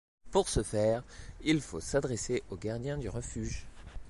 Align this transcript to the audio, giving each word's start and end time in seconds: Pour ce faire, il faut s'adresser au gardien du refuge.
Pour 0.31 0.49
ce 0.49 0.63
faire, 0.63 1.03
il 1.41 1.61
faut 1.61 1.79
s'adresser 1.79 2.41
au 2.49 2.57
gardien 2.57 2.97
du 2.97 3.07
refuge. 3.07 3.67